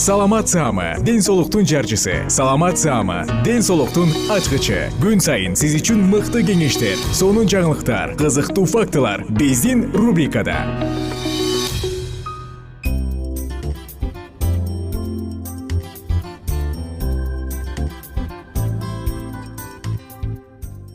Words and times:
саламат 0.00 0.48
саама 0.48 0.96
ден 1.04 1.20
соолуктун 1.20 1.66
жарчысы. 1.66 2.24
Саламат 2.28 2.78
саама 2.78 3.26
ден 3.44 3.60
соолуктун 3.60 4.08
ачкычы. 4.32 4.88
Күн 4.96 5.20
сайын 5.20 5.52
сиз 5.52 5.74
үчүн 5.76 6.00
мыкты 6.08 6.40
кеңештер 6.40 6.96
сонун 7.12 7.44
жаңылыктар 7.44 8.14
кызыктуу 8.16 8.64
фактылар 8.64 9.26
биздин 9.28 9.90
рубрикада. 9.92 10.56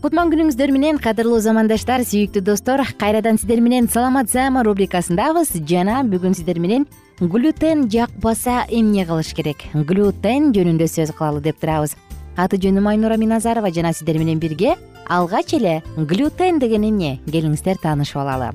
Кутман 0.02 0.33
күнүңүздөр 0.33 0.73
менен 0.73 0.98
кадырлуу 0.98 1.38
замандаштар 1.45 2.02
сүйүктүү 2.09 2.42
достор 2.42 2.81
кайрадан 2.98 3.38
сиздер 3.38 3.61
менен 3.61 3.86
саламат 3.86 4.33
саама 4.33 4.66
рубрикасындабыз. 4.66 5.53
Жана 5.61 6.02
бүгүн 6.09 6.33
сиздер 6.33 6.58
менен 6.58 6.89
глютен 7.20 7.89
жакпаса 7.89 8.65
эмне 8.70 9.05
кылыш 9.05 9.33
керек? 9.33 9.64
Глютен 9.73 10.52
жөнүндө 10.52 10.87
сөз 10.92 11.14
кылалы 11.15 11.42
деп 11.42 11.59
турабыз. 11.61 11.95
Аты 12.36 12.59
жөнүм 12.59 12.89
айнура 12.92 13.17
миназарова 13.17 13.71
жана 13.71 13.93
сиздер 13.93 14.20
менен 14.20 14.39
бирге 14.39 14.76
алгач 15.08 15.53
эле 15.53 15.81
глютен 15.95 16.59
деген 16.59 16.83
эмне? 16.83 17.20
Келиңиздер 17.31 17.80
таанышып 17.81 18.20
алалы 18.20 18.52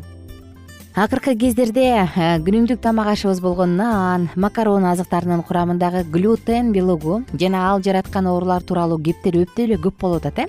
акыркы 0.94 1.36
кездерде 1.38 1.84
э, 2.02 2.38
күнүмдүк 2.42 2.80
тамак 2.82 3.12
ашыбыз 3.14 3.40
болгон 3.40 3.76
нан 3.78 4.28
макарон 4.34 4.84
азыктарынын 4.90 5.44
курамындагы 5.46 6.02
глютен 6.10 6.72
белогу 6.72 7.22
жана 7.32 7.68
ал 7.70 7.80
жараткан 7.82 8.26
оорулар 8.26 8.62
тууралуу 8.62 8.98
кептер 8.98 9.38
өтө 9.44 9.64
эле 9.64 9.78
көп 9.78 10.00
болуп 10.00 10.26
атат 10.26 10.48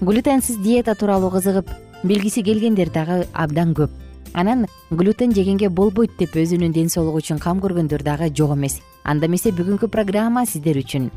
Глютенсиз 0.00 0.58
диета 0.58 0.94
тууралуу 0.94 1.30
кызыгып 1.30 1.70
билгиси 2.02 2.42
келгендер 2.42 2.90
дагы 2.90 3.24
абдан 3.32 3.72
көп 3.78 3.90
анан 4.32 4.66
глютен 4.90 5.32
жегенге 5.32 5.68
болбойт 5.68 6.16
деп 6.18 6.36
өзүнүн 6.36 6.72
ден 6.72 6.88
соолугу 6.88 7.18
үчүн 7.18 7.38
кам 7.38 7.60
көргөндөр 7.60 8.02
дагы 8.02 8.30
жок 8.34 8.56
эмес. 8.56 8.80
Анда 9.04 9.26
эмесе 9.26 9.52
бүгүнкү 9.52 9.88
программа 9.88 10.46
сиздер 10.46 10.76
үчүн. 10.82 11.10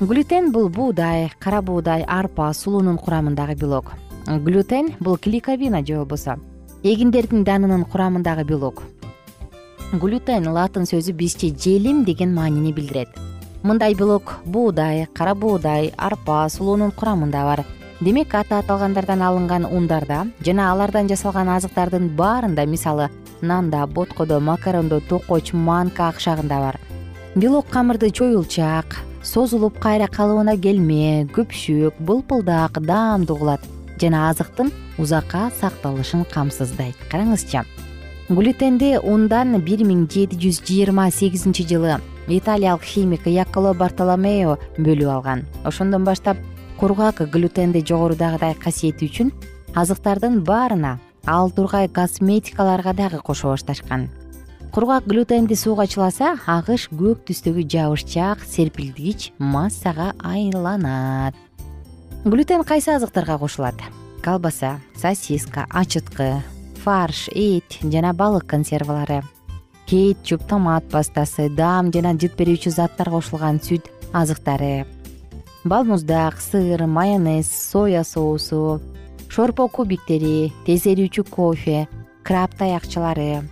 Глютен 0.00 0.52
бул 0.52 0.68
буудай 0.68 1.30
кара 1.38 1.62
буудай 1.62 2.04
арпа 2.06 2.52
сулуунун 2.54 2.98
курамындагы 2.98 3.54
белок. 3.54 3.92
Глютен 4.26 4.92
бул 5.00 5.16
кликовина 5.16 5.84
же 5.84 5.96
болбосо 5.96 6.38
эгиндердин 6.82 7.44
данынын 7.44 7.84
курамындагы 7.84 8.44
белок. 8.44 8.82
Глютен 9.92 10.46
латын 10.52 10.84
сөзү 10.84 11.12
бизче 11.12 11.48
желим 11.48 12.04
деген 12.04 12.34
маанини 12.34 12.72
билдирет. 12.72 13.08
Мындай 13.62 13.94
белок 13.94 14.36
буудай 14.44 15.06
кара 15.12 15.34
буудай 15.34 15.92
арпа 15.96 16.48
сулуунун 16.48 16.92
курамында 16.92 17.42
бар 17.42 17.64
демек 18.00 18.34
аты 18.34 18.54
аталгандардан 18.54 19.22
алынган 19.26 19.64
ундарда 19.66 20.20
жана 20.46 20.70
алардан 20.70 21.08
жасалган 21.10 21.48
азыктардын 21.50 22.08
баарында 22.16 22.64
мисалы 22.66 23.08
нанда 23.42 23.86
боткодо 23.86 24.38
макарондо 24.40 25.00
токоч 25.00 25.52
манка 25.52 26.08
акшагында 26.08 26.58
бар. 26.62 26.76
Белок 27.34 27.66
камырды 27.70 28.10
чоюлчаак 28.10 29.00
созулуп 29.22 29.80
кайра 29.82 30.06
калыбына 30.06 30.54
келме 30.56 31.26
көпшүк 31.34 31.98
былпылдак 31.98 32.78
даамдуу 32.86 33.36
кылат 33.36 33.66
жана 34.00 34.28
азыктын 34.30 34.70
узакка 34.98 35.50
сакталышын 35.60 36.24
камсыздайт. 36.30 36.94
Караңызчы 37.10 37.64
глютенди 38.28 38.94
ундан 39.02 39.58
бир 39.58 39.82
миң 39.82 40.06
жети 40.06 40.38
жүз 40.38 40.62
жыйырма 40.62 41.10
сегизинчи 41.10 41.66
жылы 41.66 41.98
италиялык 42.28 42.84
химик 42.84 43.26
яколо 43.26 43.74
бартоломео 43.74 44.58
бөлүп 44.78 45.10
алган. 45.10 45.44
Ошондон 45.64 46.04
баштап 46.04 46.36
кургак 46.78 47.28
глютенди 47.30 47.82
жогорудагыдай 47.82 48.54
касиети 48.54 49.08
үчүн 49.10 49.32
азыктардын 49.74 50.44
баарына 50.46 51.00
ал 51.26 51.50
тургай 51.50 51.88
косметикаларга 51.88 52.92
дагы 52.94 53.18
кошо 53.18 53.48
башташкан. 53.50 54.08
Кургак 54.72 55.06
глютенди 55.06 55.54
сууга 55.54 55.88
чыласа 55.90 56.36
агыш 56.46 56.86
көк 56.92 57.26
түстөгү 57.26 57.66
жабышчаак 57.66 58.44
серпилгич 58.46 59.32
массага 59.38 60.12
айланат. 60.22 61.34
Глютен 62.24 62.62
кайсы 62.62 62.94
азыктарга 62.94 63.38
кошулат? 63.38 63.74
Колбаса 64.22 64.78
сосиска 64.94 65.66
ачыткы 65.70 66.42
фарш 66.84 67.28
эт 67.34 67.78
жана 67.82 68.12
балык 68.14 68.46
консервалары 68.46 69.22
кетчуп 69.86 70.46
томат 70.46 70.84
пастасы 70.92 71.48
даам 71.48 71.90
жана 71.92 72.14
жыт 72.14 72.36
берүүчү 72.38 72.70
заттар 72.70 73.10
кошулган 73.10 73.58
сүт 73.58 73.90
азыктары 74.12 74.86
балмуздак 75.64 76.40
сыр 76.40 76.86
майонез 76.86 77.48
соя 77.70 78.04
соусу 78.04 78.80
шорпо 79.28 79.68
кубиктери 79.68 80.52
тез 80.66 80.86
эрүүчү 80.86 81.24
кофе 81.30 81.86
краб 82.22 82.54
таякчалары 82.58 83.42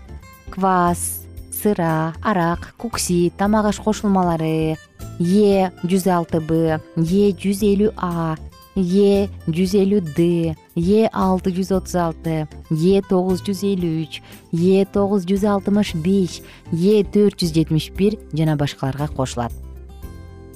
квас 0.51 1.27
сыра 1.51 2.15
арак 2.23 2.75
кукси 2.79 3.33
тамак 3.37 3.73
аш 3.73 3.81
кошулмалары 3.83 4.77
е 5.19 5.71
жүз 5.83 6.07
алты 6.07 6.41
б 6.41 6.79
е 6.97 7.25
жүз 7.43 7.65
элүү 7.73 7.91
а 7.97 8.37
е 8.77 9.27
жүз 9.49 9.73
элүү 9.83 10.01
д 10.15 10.55
е 10.77 11.09
алты 11.13 11.51
жүз 11.57 11.73
отуз 11.79 11.97
алты 11.97 12.37
е 12.71 13.03
тогуз 13.09 13.43
жүз 13.43 13.65
элүү 13.73 13.95
үч 14.05 14.21
е 14.53 14.85
тогуз 14.93 15.27
жүз 15.27 15.43
алтымыш 15.49 15.97
беш 16.07 16.41
е 16.71 17.03
төрт 17.03 17.41
жүз 17.41 17.55
жетимиш 17.57 17.91
бир 17.97 18.19
жана 18.33 18.57
башкаларга 18.57 19.09
кошулат. 19.09 19.53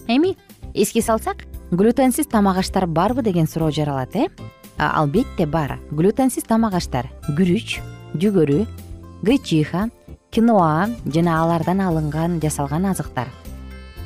Эми 0.07 0.37
эске 0.75 1.03
салсак 1.03 1.45
глютенсиз 1.71 2.27
тамак 2.27 2.59
аштар 2.59 2.87
барбы 2.87 3.23
деген 3.23 3.49
суроо 3.49 3.71
жаралат 3.71 4.15
э? 4.17 4.29
Албетте 4.79 5.47
бар. 5.47 5.79
Глютенсиз 5.91 6.45
тамак 6.45 6.75
аштар 6.75 7.11
күрүч 7.37 7.81
жүгөрү 8.15 8.67
гречиха 9.23 9.91
киноа 10.31 10.89
жана 11.07 11.43
алардан 11.43 11.81
алынган 11.81 12.41
жасалган 12.41 12.87
азыктар. 12.87 13.29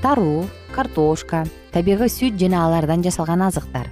Таруу 0.03 0.47
картошка 0.75 1.45
табигый 1.73 2.09
сүт 2.09 2.39
жана 2.41 2.67
алардан 2.67 3.03
жасалган 3.03 3.43
азыктар. 3.43 3.91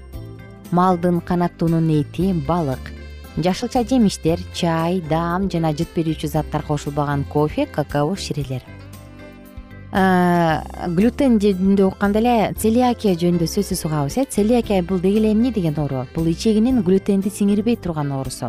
Малдын 0.70 1.20
канаттуунун 1.20 1.88
эти 1.90 2.32
балык. 2.32 2.80
Жашылча 3.36 3.84
жемиштер 3.84 4.40
чай 4.54 5.00
даам 5.08 5.50
жана 5.50 5.72
жыт 5.72 5.92
берүүчү 5.94 6.28
заттар 6.28 6.62
кошулбаган 6.62 7.24
кофе 7.24 7.66
какао 7.66 8.16
ширелер 8.16 8.71
глютен 9.92 11.36
жөнүндө 11.36 11.84
укканда 11.90 12.20
эле 12.22 12.34
целиакия 12.56 13.12
жөнүндө 13.20 13.44
сөзсүз 13.44 13.84
угабыз 13.84 14.16
э? 14.16 14.24
Целиакия 14.24 14.82
бул 14.82 15.00
деги 15.00 15.18
эле 15.20 15.32
эмне 15.32 15.52
деген 15.52 15.76
оору? 15.76 16.06
Бул 16.14 16.26
ичегинин 16.32 16.80
глютенди 16.82 17.28
сиңирбей 17.28 17.76
турган 17.76 18.12
оорусу. 18.12 18.48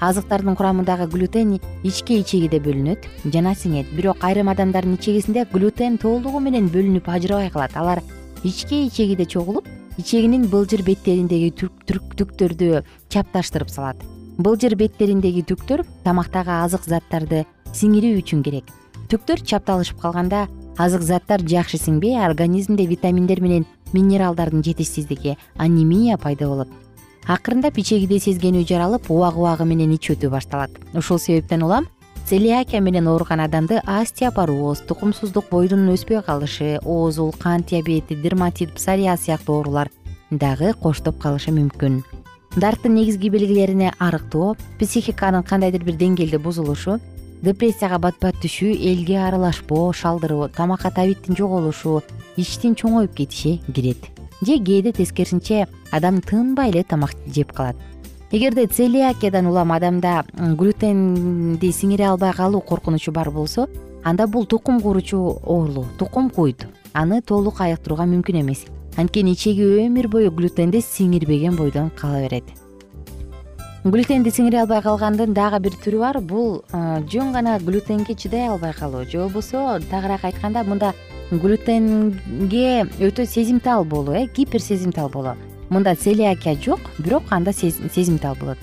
Азыктардын 0.00 0.54
курамындагы 0.54 1.08
глютен 1.10 1.58
ичке 1.82 2.20
ичегиде 2.20 2.60
бөлүнөт 2.62 3.08
жана 3.24 3.56
сиңет. 3.58 3.90
Бирок 3.96 4.22
айрым 4.22 4.48
адамдардын 4.48 4.94
ичегисинде 4.94 5.44
глютен 5.52 5.98
толугу 5.98 6.38
менен 6.38 6.70
бөлүнүп 6.70 7.10
ажырабай 7.10 7.50
калат. 7.50 7.74
Алар 7.76 8.02
ичке 8.44 8.86
ичегиде 8.86 9.26
чогулуп 9.26 9.66
ичегинин 9.98 10.46
былжыр 10.46 10.86
беттериндеги 10.86 11.50
түктөрдү 11.58 12.84
чапташтырып 13.10 13.68
салат. 13.68 13.96
Былжыр 14.38 14.78
беттериндеги 14.78 15.42
түктөр 15.42 15.82
тамактагы 16.04 16.62
азык 16.62 16.86
заттарды 16.86 17.44
сиңирүү 17.74 18.22
үчүн 18.22 18.46
керек 18.46 18.70
түктөр 19.10 19.42
чапталышып 19.42 19.98
калганда 19.98 20.46
азык 20.78 21.02
заттар 21.02 21.42
жакшы 21.42 21.80
сиңбей 21.82 22.14
организмде 22.22 22.86
витаминдер 22.86 23.40
менен 23.42 23.66
минералдардын 23.92 24.62
жетишсиздиги 24.62 25.36
анемия 25.56 26.16
пайда 26.16 26.46
болот. 26.46 26.68
Акырындап 27.26 27.78
ичегиде 27.78 28.20
сезгенүү 28.22 28.62
жаралып 28.68 29.10
убак 29.10 29.36
убагы 29.36 29.66
менен 29.66 29.96
ич 29.96 30.12
өтүү 30.14 30.30
башталат. 30.30 30.70
Ушул 30.94 31.18
себептен 31.18 31.62
улам 31.66 31.88
целиакия 32.24 32.80
менен 32.80 33.08
ооруган 33.10 33.40
адамды 33.42 33.82
остеопороз 33.84 34.84
тукумсуздук 34.86 35.50
бойдун 35.50 35.90
өспөй 35.90 36.22
калышы 36.22 36.78
оозул 36.84 37.32
кант 37.32 37.70
диабети 37.70 38.14
дерматит 38.14 38.74
псориаз 38.74 39.26
сыяктуу 39.26 39.56
оорулар 39.56 39.90
дагы 40.30 40.72
коштоп 40.74 41.18
калышы 41.18 41.50
мүмкүн. 41.50 42.04
Дарттын 42.56 42.94
негизги 42.94 43.28
белгилерине 43.28 43.92
арыктоо 43.98 44.56
психиканын 44.78 45.42
кандайдыр 45.42 45.84
бир 45.84 45.98
деңгээлде 45.98 46.38
бузулушу 46.38 47.00
депрессияга 47.42 47.98
бат 47.98 48.18
түшүү 48.20 48.74
элге 48.92 49.18
аралашпоо 49.24 49.92
шалдыроо 49.96 50.48
тамакка 50.48 50.90
табиттин 50.90 51.36
жоголушу 51.36 52.02
иштин 52.36 52.74
чоңоюп 52.74 53.14
кетиши 53.14 53.60
кирет. 53.74 53.98
Же 54.42 54.58
кээде 54.58 54.92
тескерисинче 54.92 55.66
адам 55.90 56.20
тынбай 56.20 56.70
эле 56.70 56.84
тамак 56.84 57.14
жеп 57.26 57.52
калат. 57.52 57.76
Эгерде 58.30 58.66
целиакиядан 58.66 59.46
улам 59.46 59.72
адамда 59.72 60.24
глютенди 60.36 61.72
сиңире 61.72 62.10
албай 62.12 62.32
калуу 62.32 62.60
коркунучу 62.60 63.12
бар 63.12 63.30
болсо 63.30 63.68
анда 64.04 64.26
бул 64.26 64.46
тукум 64.46 64.80
кууручу 64.80 65.40
оору 65.42 65.86
тукум 65.98 66.30
куйт. 66.30 66.68
Аны 66.92 67.22
толук 67.22 67.60
айыктырууга 67.60 68.04
мүмкүн 68.04 68.40
эмес. 68.42 68.66
Анткени 68.96 69.32
ичеги 69.32 69.64
өмүр 69.86 70.08
бою 70.08 70.30
глютенди 70.30 70.80
сиңирбеген 70.82 71.56
бойдон 71.56 71.90
кала 71.90 72.20
берет 72.20 72.44
глютенди 73.84 74.28
сиңире 74.28 74.60
албай 74.60 74.82
калгандын 74.84 75.32
дагы 75.32 75.60
бир 75.64 75.76
түрү 75.80 76.00
бар. 76.02 76.18
Бул 76.20 76.64
жөн 76.72 77.32
гана 77.32 77.58
глютенге 77.58 78.14
чыдай 78.14 78.48
албай 78.48 78.74
калуу. 78.76 79.04
Же 79.04 79.18
болбосо 79.18 79.80
тагыраак 79.90 80.24
айтканда 80.24 80.64
мында 80.64 80.92
глютенге 81.30 82.84
өтө 83.00 83.26
сезимтал 83.26 83.84
болуу 83.84 84.14
э 84.14 84.26
гиперсезимтал 84.26 85.08
болуу. 85.08 85.36
Мында 85.70 85.94
целиакия 85.94 86.56
жок 86.60 86.80
бирок 86.98 87.22
анда 87.30 87.52
сезимтал 87.52 88.34
болот. 88.34 88.58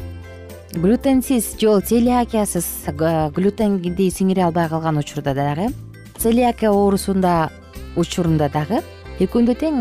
Глютенсиз 0.73 1.57
же 1.57 1.79
целиакиясыз 1.81 2.65
глютенди 3.33 4.09
сиңире 4.11 4.43
албай 4.43 4.69
калган 4.69 4.97
учурда 4.97 5.33
дагы 5.33 5.73
целиакия 6.17 6.69
оорусунда 6.69 7.49
учурунда 7.95 8.49
дагы 8.49 8.83
экөөндө 9.19 9.55
тең 9.57 9.79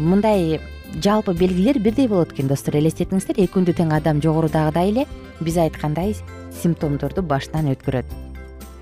мындай 0.00 0.60
жалпы 1.02 1.34
белгилер 1.34 1.78
бирдей 1.78 2.08
болот 2.08 2.32
экен 2.32 2.48
достор 2.48 2.76
элестетиңиздер. 2.78 3.38
Экөөндө 3.46 3.74
тең 3.74 3.92
адам 3.96 4.20
жогорудагыдай 4.22 4.92
эле 4.92 5.06
биз 5.40 5.56
айткандай 5.58 6.14
симптомдорду 6.62 7.22
баштан 7.22 7.70
өткөрөт. 7.72 8.06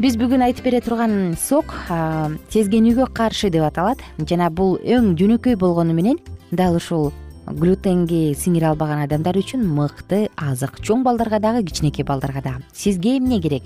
Биз 0.03 0.17
бүгүн 0.19 0.43
айтып 0.49 0.65
бере 0.67 0.81
турган 0.83 1.35
сок 1.39 1.75
сезгенүүгө 2.53 3.09
каршы 3.15 3.51
деп 3.53 3.65
аталат. 3.69 4.01
Жана 4.19 4.51
бул 4.51 4.79
эң 4.83 5.13
жөнөкөй 5.21 5.57
болгону 5.57 5.95
менен 5.95 6.19
дал 6.51 6.77
ушул 6.77 7.13
глютенги 7.47 8.33
сиңире 8.39 8.71
албаган 8.73 9.05
адамдар 9.05 9.37
үчүн 9.39 9.65
мыкты 9.67 10.29
азык 10.37 10.81
чоң 10.81 11.05
балдарга 11.05 11.41
дагы 11.41 11.65
кичинекей 11.67 12.05
балдарга 12.05 12.43
дагы. 12.43 12.65
Сизге 12.73 13.19
эмне 13.19 13.41
керек? 13.41 13.65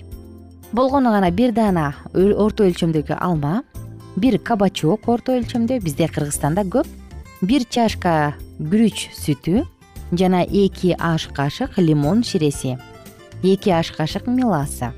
Болгону 0.72 1.10
гана 1.10 1.30
бир 1.30 1.52
даана 1.52 1.94
орто 2.14 2.66
өлчөмдөгү 2.66 3.16
алма 3.20 3.62
бир 4.16 4.38
кабачок 4.38 5.08
орто 5.08 5.36
өлчөмдө 5.36 5.78
бизде 5.80 6.08
кыргызстанда 6.08 6.64
көп 6.66 6.88
бир 7.42 7.64
чашка 7.68 8.34
күрүч 8.58 9.10
сүтү 9.12 9.64
жана 10.16 10.42
эки 10.44 10.94
аш 10.98 11.28
кашык 11.36 11.76
лимон 11.76 12.22
ширеси 12.24 12.78
эки 13.42 13.70
аш 13.70 13.92
кашык 13.92 14.26
меласа. 14.26 14.92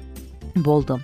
Болду. 0.55 1.01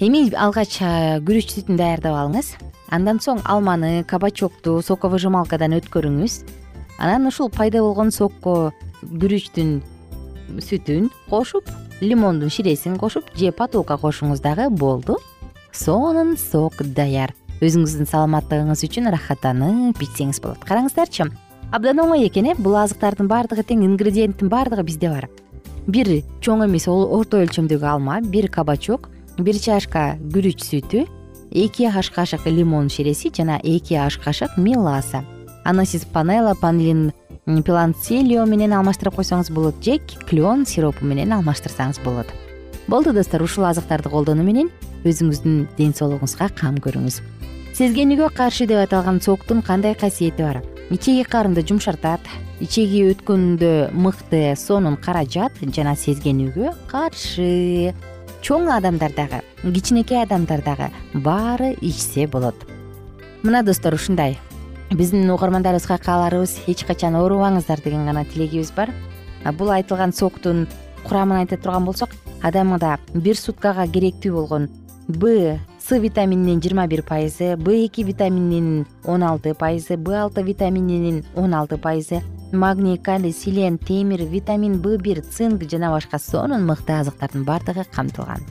Эми 0.00 0.34
алгач 0.34 0.78
күрүч 1.22 1.54
сүтүн 1.54 1.78
даярдап 1.78 2.16
алыңыз. 2.18 2.56
Андан 2.90 3.20
соң 3.22 3.40
алманы 3.46 4.02
кабачокту 4.04 4.80
соковыжималкадан 4.82 5.78
өткөрүңүз. 5.78 6.42
Анан 6.98 7.26
ушул 7.30 7.50
пайда 7.50 7.80
болгон 7.80 8.10
сокко 8.10 8.72
күрүчтүн 9.02 9.78
сүтүн 10.58 11.08
кошуп 11.30 11.70
лимондун 12.00 12.50
ширесин 12.50 12.98
кошуп 12.98 13.30
же 13.38 13.52
потока 13.52 13.96
кошуңуз 13.96 14.42
дагы 14.42 14.68
болду. 14.70 15.18
Сонун 15.72 16.36
сок 16.36 16.82
даяр 16.82 17.32
өзүңүздүн 17.62 18.08
саламаттыгыңыз 18.10 18.82
үчүн 18.88 19.06
ырахаттанып 19.12 20.00
ичсеңиз 20.02 20.40
болот. 20.42 20.64
Караңыздарчы 20.66 21.28
абдан 21.70 22.02
оңой 22.02 22.26
экен 22.26 22.50
э 22.50 22.54
бул 22.58 22.74
азыктардын 22.80 23.28
баардыгы 23.30 23.62
тең 23.62 23.84
ингредиенттин 23.86 24.50
баардыгы 24.50 24.82
бизде 24.82 25.08
бар. 25.08 25.28
Бир 25.86 26.10
чоң 26.42 26.66
эмес 26.66 26.88
орто 26.88 27.38
өлчөмдөгү 27.38 27.86
алма 27.86 28.20
бир 28.20 28.48
кабачок 28.50 29.08
бир 29.38 29.58
чашка 29.58 30.16
күрүч 30.34 30.58
сүтү 30.66 31.06
эки 31.52 31.86
аш 31.86 32.10
кашык 32.10 32.46
лимон 32.46 32.88
ширеси 32.88 33.30
жана 33.30 33.60
эки 33.62 33.94
аш 33.94 34.18
кашык 34.18 34.58
меласа. 34.58 35.24
Аны 35.64 35.86
сиз 35.86 36.04
панела 36.04 36.54
панлин 36.54 37.12
пиланцелио 37.46 38.44
менен 38.46 38.72
алмаштырып 38.72 39.14
койсоңуз 39.20 39.52
болот 39.52 39.84
же 39.84 39.98
клен 40.28 40.66
сиропу 40.66 41.04
менен 41.04 41.32
алмаштырсаңыз 41.32 42.02
болот. 42.04 42.26
Болду 42.88 43.12
достор 43.12 43.42
ушул 43.42 43.64
азыктарды 43.64 44.10
колдонуу 44.10 44.44
менен 44.44 44.70
өзүңүздүн 45.04 45.68
ден 45.78 45.94
соолугуңузга 45.94 46.50
кам 46.58 46.76
көрүңүз 46.82 47.22
сезгенүүгө 47.72 48.26
каршы 48.36 48.66
деп 48.68 48.82
аталган 48.82 49.22
соктун 49.24 49.62
кандай 49.64 49.94
касиети 49.96 50.44
бар? 50.44 50.58
Ичеги 50.92 51.22
карынды 51.24 51.62
жумшартат 51.64 52.20
ичеги 52.60 53.00
өткөндө 53.14 53.70
мыкты 53.96 54.42
сонун 54.60 54.98
каражат 55.00 55.56
жана 55.72 55.94
сезгенүүгө 55.96 56.74
каршы. 56.90 57.94
Чоң 58.44 58.68
адамдар 58.76 59.16
дагы 59.16 59.40
кичинекей 59.62 60.20
адамдар 60.20 60.60
дагы 60.60 60.90
баары 61.14 61.72
ичсе 61.80 62.26
болот. 62.26 62.54
Мына 63.42 63.62
достор 63.64 63.96
ушундай. 63.96 64.36
Биздин 64.90 65.30
угармандарыбызга 65.32 65.96
кааларыбыз 65.96 66.58
эч 66.68 66.84
качан 66.84 67.16
оорубаңыздар 67.16 67.80
деген 67.80 68.04
гана 68.04 68.26
тилегибиз 68.26 68.74
бар. 68.76 68.92
Бул 69.56 69.72
айтылган 69.72 70.12
соктун 70.12 70.66
курамын 71.08 71.40
айта 71.40 71.56
турган 71.56 71.86
болсок 71.88 72.10
адамда 72.42 72.98
бир 73.14 73.40
суткага 73.40 73.88
керектүү 73.88 74.34
болгон 74.36 74.68
б 75.08 75.56
с 75.82 75.98
витамининин 75.98 76.60
жыйырма 76.62 76.86
бир 76.86 77.02
пайызы 77.02 77.56
б 77.56 77.86
эки 77.86 78.02
витамининин 78.02 78.86
он 79.04 79.22
алты 79.24 79.52
пайызы 79.52 79.96
б 79.96 80.14
алты 80.14 80.42
витамининин 80.42 81.24
он 81.34 81.54
алты 81.54 81.76
пайызы. 81.76 82.22
Магний 82.52 82.98
калий 82.98 83.32
селен 83.32 83.78
темир 83.78 84.22
витамин 84.22 84.80
б 84.80 84.96
бир 84.96 85.22
цинк 85.22 85.68
жана 85.68 85.90
башка 85.90 86.18
сонун 86.18 86.66
мыкты 86.66 86.92
азыктардын 86.92 87.44
баардыгы 87.44 87.84
камтылган. 87.90 88.46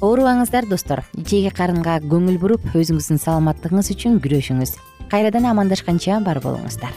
Оорубаңыздар 0.00 0.66
достор. 0.66 1.04
Ичеги 1.12 1.52
карынга 1.52 1.98
көңүл 2.00 2.40
буруп 2.40 2.64
өзүңүздүн 2.72 3.20
саламаттыгыңыз 3.20 3.92
үчүн 3.92 4.18
күрөшүңүз. 4.24 4.78
Кайрадан 5.10 5.44
амандашканча 5.52 6.20
бар 6.24 6.40
болуңуздар 6.40 6.96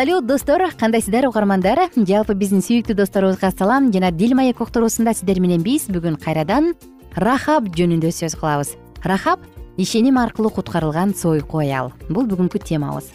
салют 0.00 0.24
достор 0.24 0.62
кандайсыздар 0.78 1.26
угармандар? 1.28 1.90
Жалпы 1.92 2.32
биздин 2.32 2.62
сүйүктүү 2.64 2.94
досторубузга 2.96 3.50
салам 3.52 3.90
жана 3.92 4.08
дил 4.10 4.32
маек 4.32 4.62
уктуруусунда 4.64 5.12
сиздер 5.12 5.42
менен 5.44 5.60
биз. 5.60 5.90
Бүгүн 5.92 6.14
кайрадан 6.16 6.70
рахаб 7.12 7.66
жөнүндө 7.76 8.08
сөз 8.08 8.32
кылабыз. 8.40 8.70
Рахаб 9.04 9.44
ишеним 9.76 10.16
аркылуу 10.16 10.48
куткарылган 10.56 11.12
сойку 11.12 11.60
аял. 11.60 11.92
Бул 12.08 12.24
бүгүнкү 12.30 12.62
темабыз. 12.64 13.10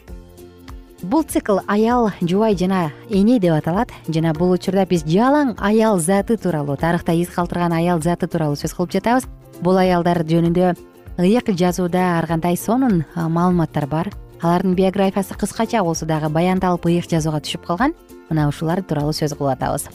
Бул 1.02 1.24
цикл 1.24 1.64
аял 1.66 2.12
жубай 2.22 2.54
жана 2.54 2.92
эне 3.10 3.40
деп 3.40 3.56
аталат 3.58 3.90
жана 4.08 4.36
бул 4.38 4.54
учурда 4.54 4.86
биз 4.86 5.08
жалаң 5.10 5.56
аял 5.58 5.98
заты 5.98 6.38
тууралуу 6.38 6.78
тарыхта 6.78 7.18
из 7.18 7.34
калтырган 7.34 7.74
аял 7.74 8.04
заты 8.04 8.28
тууралуу 8.28 8.62
сөз 8.62 8.78
кылып 8.78 8.94
жатабыз. 8.94 9.26
Бул 9.62 9.82
аялдар 9.82 10.22
жөнүндө 10.22 10.76
ыйык 11.18 11.50
жазууда 11.50 12.20
ар 12.20 12.28
кандай 12.28 12.62
сонун 12.62 13.06
маалыматтар 13.16 13.88
бар 13.88 14.14
алардын 14.42 14.76
биографиясы 14.76 15.36
кыскача 15.36 15.84
болсо 15.84 16.06
дагы 16.06 16.30
баяндалып 16.30 16.86
ыйык 16.86 17.10
жазууга 17.10 17.40
түшүп 17.40 17.66
калган. 17.66 17.94
Мына 18.30 18.48
ушулар 18.50 18.82
тууралуу 18.84 19.14
сөз 19.14 19.36
кылып 19.38 19.56
атабыз. 19.56 19.88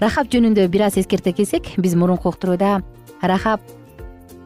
Рахаб 0.00 0.28
жөнүндө 0.32 0.66
бир 0.68 0.88
аз 0.88 0.98
эскерте 0.98 1.32
кетсек 1.32 1.74
биз 1.78 1.94
мурунку 1.94 2.28
уктурууда 2.28 2.82
рахаб 3.22 3.60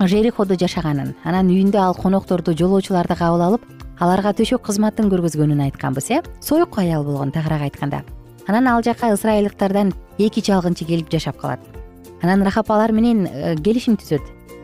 жериходо 0.00 0.54
жашаганын 0.54 1.14
анан 1.25 1.49
үйүндө 1.49 1.80
ал 1.80 1.95
конокторду 1.95 2.54
жолоочуларды 2.54 3.16
кабыл 3.16 3.42
алып 3.42 3.64
аларга 3.99 4.35
төшөк 4.37 4.62
кызматын 4.68 5.09
көргөзгөнүн 5.11 5.64
айтканбыз 5.66 6.11
э? 6.11 6.23
Сойку 6.40 6.80
аял 6.80 7.04
болгон 7.04 7.33
тагыраак 7.33 7.62
айтканда. 7.62 8.04
Анан 8.47 8.68
ал 8.68 8.83
жака 8.83 9.12
ысрайылдыктардан 9.12 9.92
эки 10.18 10.40
чалгынчы 10.40 10.85
келип 10.85 11.11
жашап 11.11 11.38
калат. 11.38 11.61
Анан 12.23 12.42
рахаб 12.42 12.71
алар 12.71 12.92
менен 12.92 13.26
э, 13.26 13.57
келишим 13.57 13.97
түзөт 13.97 14.23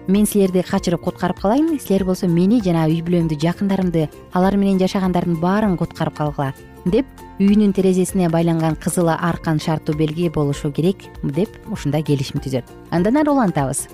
мен 0.09 0.27
силерди 0.27 0.63
качырып 0.63 1.03
куткарып 1.03 1.41
калайын. 1.41 1.79
Силер 1.81 2.05
болсо 2.05 2.29
мени 2.29 2.61
жана 2.65 2.87
үй 2.89 3.01
бүлөмдү 3.03 3.39
жакындарымды 3.41 4.09
алар 4.33 4.57
менен 4.57 4.79
жашагандардын 4.79 5.41
баарын 5.41 5.77
куткарып 5.81 6.17
калгыла 6.19 6.53
деп 6.85 7.07
үйүнүн 7.41 7.73
терезесине 7.73 8.29
байланган 8.29 8.77
кызыл 8.77 9.09
аркан 9.09 9.59
шарттуу 9.61 9.97
белги 9.97 10.29
болушу 10.29 10.71
керек 10.73 11.07
деп 11.23 11.49
ушундай 11.73 12.03
келишим 12.03 12.41
түзөт. 12.45 12.65
Андан 12.91 13.17
ары 13.17 13.33
улантабыз. 13.33 13.89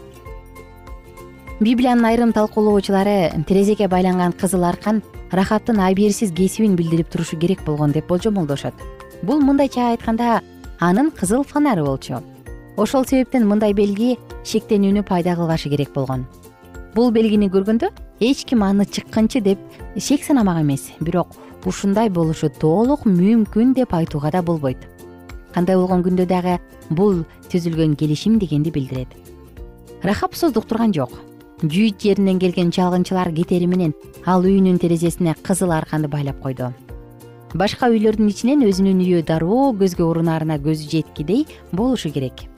Библиянын 1.61 2.05
айрым 2.09 2.33
талкуулоочулары 2.33 3.45
терезеге 3.47 3.87
байланган 3.89 4.33
кызыл 4.33 4.65
аркан 4.65 5.03
рахабтын 5.31 5.79
абийирсиз 5.81 6.33
кесибин 6.33 6.75
билдирип 6.75 7.11
турушу 7.11 7.37
керек 7.37 7.63
болгон 7.65 7.93
деп 7.93 8.09
болжомолдошот. 8.09 8.75
Бул 9.23 9.41
мындайча 9.41 9.91
айтканда 9.91 10.41
анын 10.81 11.11
кызыл 11.11 11.45
фонары 11.45 11.85
болчу 11.85 12.23
ошол 12.77 13.05
себептен 13.05 13.47
мындай 13.49 13.75
белги 13.75 14.17
шектенүүнү 14.45 15.03
пайда 15.07 15.35
кылбашы 15.37 15.71
керек 15.71 15.93
болгон. 15.95 16.27
Бул 16.95 17.11
белгини 17.15 17.51
көргөндө 17.51 17.91
эч 18.21 18.45
ким 18.45 18.63
аны 18.67 18.85
чыккынчы 18.85 19.41
деп 19.41 19.59
шек 19.97 20.25
санамак 20.25 20.63
эмес. 20.63 20.91
Бирок 21.01 21.37
ушундай 21.65 22.11
болушу 22.11 22.51
толук 22.51 23.07
мүмкүн 23.07 23.75
деп 23.75 23.95
айтууга 23.95 24.31
да 24.31 24.43
болбойт. 24.43 24.79
Кандай 25.55 25.77
болгон 25.77 26.03
күндө 26.03 26.27
дагы 26.27 26.59
бул 26.91 27.25
түзүлгөн 27.51 27.97
келишим 27.97 28.39
дегенди 28.39 28.71
билдирет. 28.71 29.09
Рахаб 30.03 30.35
суздук 30.35 30.67
турган 30.67 30.93
жок. 30.93 31.11
Жүйүт 31.63 32.01
жеринен 32.01 32.39
келген 32.41 32.71
чалгынчылар 32.73 33.33
кетери 33.37 33.67
менен 33.67 33.95
ал 34.25 34.43
үйүнүн 34.43 34.79
терезесине 34.81 35.35
кызыл 35.43 35.73
арканды 35.77 36.09
байлап 36.09 36.41
койду. 36.41 36.73
Башка 37.55 37.91
үйлөрдүн 37.91 38.31
ичинен 38.31 38.63
өзүнүн 38.65 39.03
үйү 39.05 39.25
дароо 39.27 39.73
көзгө 39.77 40.07
урунаарына 40.07 40.57
көзү 40.63 40.89
жеткидей 40.91 41.47
болушу 41.73 42.13
керек 42.15 42.50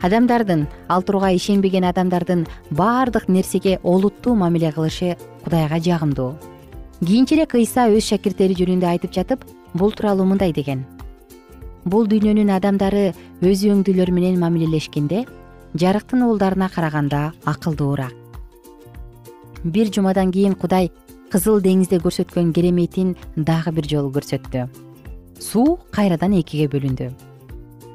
адамдардын 0.00 0.66
ал 0.88 1.02
турууга 1.02 1.30
ишенбеген 1.36 1.84
адамдардын 1.84 2.46
баардык 2.70 3.28
нерсеге 3.28 3.78
олуттуу 3.82 4.34
мамиле 4.34 4.72
кылышы 4.72 5.16
кудайга 5.44 5.78
жагымдуу. 5.78 6.36
Кийинчерээк 7.04 7.54
ыйса 7.54 7.88
өз 7.92 8.08
шакирттери 8.08 8.56
жөнүндө 8.56 8.88
айтып 8.88 9.12
жатып 9.12 9.44
бул 9.74 9.92
тууралуу 9.92 10.26
мындай 10.26 10.52
деген. 10.52 10.86
Бул 11.84 12.08
дүйнөнүн 12.08 12.52
адамдары 12.56 13.12
өз 13.40 13.64
өңдүүлөрү 13.68 14.12
менен 14.12 14.40
мамилелешкенде 14.40 15.26
жарыктын 15.74 16.24
уулдарына 16.24 16.68
караганда 16.68 17.32
акылдуураак. 17.44 18.12
Бир 19.64 19.92
жумадан 19.92 20.32
кийин 20.32 20.54
кудай 20.54 20.90
кызыл 21.30 21.60
деңизде 21.60 22.00
көрсөткөн 22.00 22.52
кереметин 22.52 23.16
дагы 23.36 23.72
бир 23.72 23.88
жолу 23.88 24.12
көрсөттү. 24.12 24.68
Суу 25.40 25.78
кайрадан 25.92 26.36
экиге 26.40 26.68
бөлүндү 26.68 27.29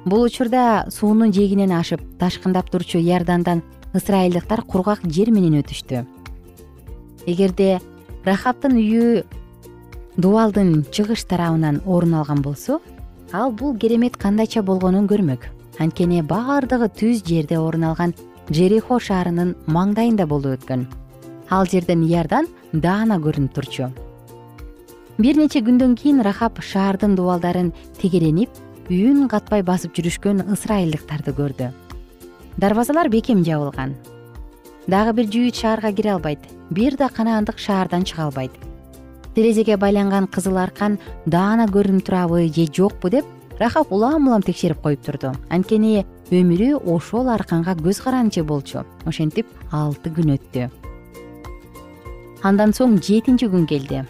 бул 0.05 0.21
учурда 0.21 0.85
суунун 0.93 1.33
жээгинен 1.33 1.71
ашып 1.73 2.01
ташкындап 2.19 2.69
турчу 2.69 2.99
иордандан 2.99 3.63
ысрайылдыктар 3.93 4.61
кургак 4.61 5.01
жер 5.05 5.31
менен 5.31 5.57
өтүштү. 5.61 6.05
Эгерде 7.25 7.79
рахабтын 8.25 8.77
үйү 8.77 9.23
дубалдын 10.17 10.85
чыгыш 10.91 11.25
тарабынан 11.25 11.81
орун 11.85 12.13
алган 12.13 12.41
болсо 12.41 12.79
ал 13.31 13.51
бул 13.51 13.75
керемет 13.77 14.17
кандайча 14.17 14.61
болгонун 14.61 15.07
көрмөк. 15.07 15.49
Анткени 15.79 16.21
баардыгы 16.21 16.87
түз 16.87 17.25
жерде 17.25 17.57
орун 17.59 17.83
алган 17.89 18.13
жерихо 18.49 18.99
шаарынын 18.99 19.55
маңдайында 19.67 20.27
болуп 20.27 20.59
өткөн. 20.59 20.85
Ал 21.49 21.65
жерден 21.65 22.05
иордан 22.05 22.47
даана 22.73 23.17
көрүнүп 23.17 23.53
турчу. 23.53 23.89
Бир 25.17 25.37
нече 25.37 25.61
күндөн 25.63 25.95
кийин 25.95 26.21
рахаб 26.21 26.61
шаардын 26.61 27.15
дубалдарын 27.15 27.73
тегеренип 27.97 28.49
үйүн 28.85 29.25
катпай 29.31 29.63
басып 29.65 29.95
жүрүшкөн 29.97 30.43
ысрайылдыктарды 30.53 31.33
көрдү. 31.33 31.71
Дарбазалар 32.61 33.09
бекем 33.09 33.41
жабылган. 33.43 33.95
Дагы 34.85 35.15
бир 35.17 35.29
жүйүт 35.33 35.57
шаарга 35.57 35.89
кире 35.91 36.11
албайт 36.13 36.43
бир 36.69 36.93
да 36.95 37.09
канаандык 37.09 37.57
шаардан 37.57 38.05
чыга 38.05 38.27
албайт. 38.27 38.51
Терезеге 39.33 39.77
байланган 39.77 40.27
кызыл 40.27 40.59
аркан 40.61 40.99
даана 41.25 41.65
көрүнүп 41.65 42.05
турабы 42.05 42.45
же 42.47 42.67
жокпу 42.69 43.09
деп 43.09 43.25
рахаб 43.59 43.91
улам 43.91 44.27
улам 44.27 44.43
текшерип 44.43 44.81
коюп 44.81 45.01
турду. 45.01 45.33
Анткени 45.49 46.05
өмүрү 46.29 46.85
ошол 46.85 47.29
арканга 47.33 47.73
көз 47.73 48.03
каранчы 48.03 48.43
болчу. 48.43 48.85
Ошентип 49.05 49.47
алты 49.71 50.13
күн 50.13 50.37
өттү. 50.37 50.69
Андан 52.43 52.69
соң 52.69 53.01
жетинчи 53.01 53.49
күн 53.49 53.65
келди. 53.65 54.05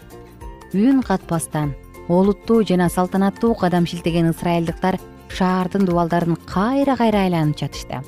Үн 0.74 1.00
катпастан 1.00 1.72
олуттуу 2.08 2.64
жана 2.64 2.88
салтанаттуу 2.88 3.54
кадам 3.54 3.86
шилтеген 3.86 4.30
ысрайылдыктар 4.30 4.98
шаардын 5.28 5.86
дубалдарын 5.86 6.36
кайра 6.46 6.96
кайра 6.96 7.24
айланып 7.26 7.58
жатышты. 7.58 8.02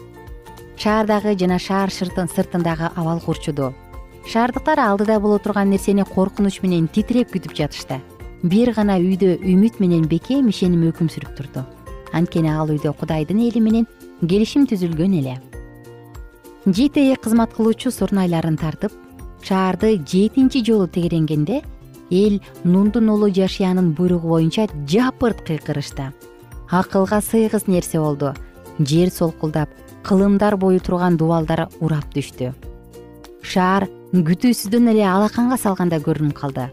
Шаардагы 0.77 1.35
жана 1.39 1.59
шаар 1.59 1.91
сыртындагы 1.91 2.91
абал 2.95 3.21
курчуду. 3.21 3.75
Шаардыктар 4.27 4.79
алдыда 4.79 5.21
боло 5.21 5.39
турган 5.39 5.71
нерсени 5.71 6.05
коркунуч 6.05 6.63
менен 6.63 6.89
титиреп 6.89 7.35
күтүп 7.35 7.57
жатышты. 7.57 8.01
Бир 8.43 8.73
гана 8.73 8.99
үйдө 8.99 9.41
үмүт 9.43 9.81
менен 9.81 10.07
бекем 10.07 10.49
ишеним 10.49 10.87
өкүм 10.93 11.11
сүрүп 11.11 11.35
турду 11.35 11.67
анткени 12.13 12.51
ал 12.53 12.71
үйдө 12.73 12.93
кудайдын 12.99 13.41
эли 13.47 13.61
менен 13.61 13.87
келишим 14.21 14.67
түзүлгөн 14.69 15.19
эле. 15.21 15.37
Жте 16.67 17.15
кызмат 17.17 17.55
кылуучу 17.57 17.91
сурнайларын 17.93 18.59
тартып 18.61 18.93
шаарды 19.43 19.97
жетинчи 20.05 20.65
жолу 20.65 20.89
тегеренгенде 20.89 21.63
эл 22.11 22.41
нундун 22.65 23.09
уулу 23.09 23.29
жашиянын 23.31 23.93
буйругу 23.93 24.29
боюнча 24.29 24.67
жапырт 24.87 25.43
кыйкырышты. 25.45 26.13
Акылга 26.71 27.21
сыйгыс 27.21 27.67
нерсе 27.67 28.01
болду. 28.01 28.35
Жер 28.79 29.11
солкулдап 29.11 29.69
кылымдар 30.03 30.57
бою 30.57 30.81
турган 30.81 31.17
дубалдар 31.17 31.69
урап 31.81 32.09
түштү. 32.15 32.55
Шаар 33.43 33.89
күтүүсүздөн 34.13 34.93
эле 34.93 35.05
алаканга 35.05 35.57
салгандай 35.57 36.01
көрүнүп 36.01 36.33
калды. 36.33 36.69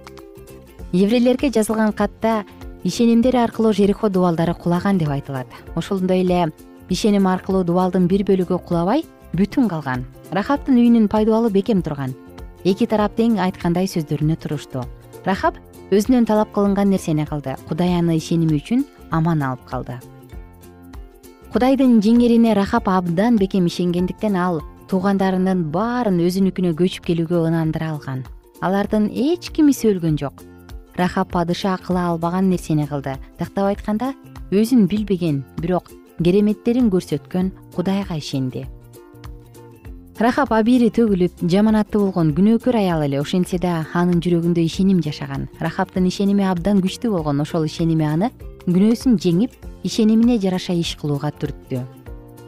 Еврейлерге 0.93 1.51
жазылган 1.51 1.91
катта 1.91 2.45
ишенимдер 2.83 3.35
аркылуу 3.35 3.73
жерихо 3.73 4.09
дубалдары 4.09 4.53
кулаган 4.53 4.97
деп 4.97 5.09
айтылат. 5.09 5.47
Ошондой 5.75 6.21
эле 6.21 6.51
ишеним 6.89 7.27
аркылуу 7.27 7.63
дубалдын 7.63 8.07
бир 8.07 8.23
бөлүгү 8.23 8.59
кулабай 8.67 9.03
бүтүн 9.33 9.67
калган. 9.67 10.05
Рахабтын 10.31 10.77
үйүнүн 10.77 11.09
пайдубалы 11.09 11.49
бекем 11.51 11.81
турган. 11.81 12.15
Эки 12.63 12.87
тарап 12.87 13.17
тең 13.17 13.39
айткандай 13.39 13.87
сөздөрүнө 13.87 14.37
турушту 14.41 14.85
рахаб 15.25 15.57
өзүнөн 15.91 16.25
талап 16.25 16.51
кылынган 16.53 16.89
нерсени 16.89 17.25
кылды. 17.25 17.55
Кудай 17.67 17.97
аны 17.97 18.17
ишеними 18.17 18.59
үчүн 18.59 18.85
аман 19.11 19.41
алып 19.43 19.65
калды. 19.69 19.99
Кудайдын 21.53 21.99
жеңерине 22.03 22.53
рахаб 22.55 22.89
абдан 22.89 23.37
бекем 23.37 23.65
ишенгендиктен 23.65 24.35
ал 24.35 24.61
туугандарынын 24.89 25.65
баарын 25.71 26.19
өзүнүкүнө 26.21 26.75
көчүп 26.77 27.09
келүүгө 27.09 27.45
ынандыра 27.49 27.93
алган. 27.95 28.25
Алардын 28.61 29.09
эч 29.09 29.51
кимиси 29.51 29.89
өлгөн 29.89 30.19
жок. 30.21 30.43
Рахаб 30.95 31.31
падыша 31.31 31.77
кыла 31.81 32.09
албаган 32.11 32.49
нерсени 32.49 32.87
кылды. 32.87 33.17
Тактап 33.39 33.71
айтканда 33.71 34.13
өзүн 34.51 34.87
билбеген 34.87 35.43
бирок 35.61 35.91
кереметтерин 36.21 36.89
көрсөткөн 36.93 37.51
кудайга 37.75 38.15
ишенди 38.17 38.67
рахаб 40.15 40.53
абийири 40.55 40.87
төгүлүп 40.95 41.41
жаманаттуу 41.51 42.05
болгон 42.05 42.29
күнөөкөр 42.37 42.77
аял 42.79 43.01
эле 43.03 43.19
ошентсе 43.19 43.57
да 43.59 43.81
анын 43.93 44.21
жүрөгүндө 44.23 44.61
ишеним 44.63 45.01
жашаган. 45.03 45.49
Рахабтын 45.59 46.05
ишеними 46.07 46.45
абдан 46.47 46.79
күчтүү 46.79 47.11
болгон 47.11 47.41
ошол 47.43 47.65
ишеними 47.67 48.05
аны 48.07 48.29
күнөөсүн 48.63 49.17
жеңип 49.19 49.51
ишенимине 49.83 50.37
жараша 50.39 50.71
иш 50.73 50.93
кылууга 51.01 51.33
түрттү. 51.35 51.81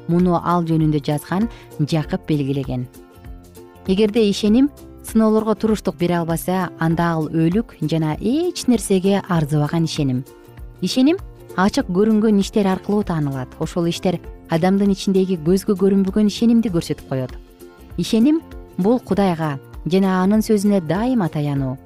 Муну 0.08 0.40
ал 0.40 0.64
жөнүндө 0.64 1.02
жазган 1.04 1.50
жакып 1.80 2.24
белгилеген. 2.30 2.86
Эгерде 3.88 4.24
ишеним 4.30 4.70
сыноолорго 5.04 5.56
туруштук 5.56 5.98
бере 6.00 6.22
албаса 6.22 6.70
анда 6.80 7.12
ал 7.18 7.28
өлүк 7.28 7.76
жана 7.82 8.16
эч 8.22 8.64
нерсеге 8.68 9.20
арзыбаган 9.28 9.84
ишеним. 9.84 10.24
Ишеним 10.82 11.20
ачык 11.58 11.92
көрүнгөн 11.92 12.40
иштер 12.40 12.68
аркылуу 12.68 13.04
таанылат. 13.04 13.60
Ошол 13.60 13.92
иштер 13.92 14.22
адамдын 14.50 14.96
ичиндеги 14.96 15.36
көзгө 15.44 15.76
көрүнбөгөн 15.84 16.32
ишенимди 16.32 16.72
көрсөтүп 16.72 17.10
коет 17.10 17.36
ишеним 17.98 18.42
бул 18.78 19.00
кудайга 19.00 19.58
жана 19.86 20.22
анын 20.24 20.44
сөзүнө 20.46 20.82
дайыма 20.86 21.30
таянуу. 21.30 21.78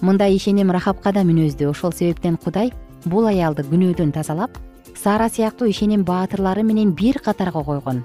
Мындай 0.00 0.36
ишеним 0.36 0.72
рахабка 0.74 1.12
да 1.12 1.22
мүнөздүү 1.24 1.70
ошол 1.70 1.92
себептен 1.92 2.36
кудай 2.36 2.72
бул 3.04 3.26
аялды 3.30 3.62
күнөөдөн 3.62 4.12
тазалап 4.12 4.58
сара 4.94 5.28
сыяктуу 5.30 5.68
ишеним 5.70 6.04
баатырлары 6.04 6.62
менен 6.62 6.92
бир 6.92 7.20
катарга 7.22 7.62
койгон. 7.62 8.04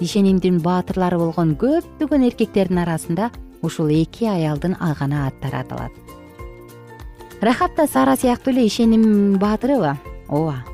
Ишенимдин 0.00 0.60
баатырлары 0.60 1.18
болгон 1.18 1.56
көптөгөн 1.56 2.28
эркектердин 2.28 2.84
арасында 2.84 3.30
ушул 3.62 3.88
эки 3.88 4.26
аялдын 4.26 4.76
гана 4.98 5.26
аттары 5.28 5.62
аталат 5.62 5.92
рахаб 7.42 7.74
да 7.76 7.86
сара 7.86 8.16
сыяктуу 8.16 8.52
эле 8.52 8.66
ишеним 8.66 9.38
баатырыбы? 9.38 9.96
Ооба. 10.28 10.64